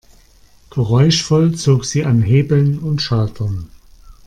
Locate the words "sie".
1.85-2.03